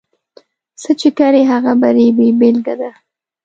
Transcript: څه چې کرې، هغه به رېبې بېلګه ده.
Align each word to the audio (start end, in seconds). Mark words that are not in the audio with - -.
څه 0.81 0.91
چې 0.99 1.09
کرې، 1.17 1.43
هغه 1.51 1.71
به 1.79 1.89
رېبې 1.95 2.27
بېلګه 2.39 2.75
ده. 2.81 2.91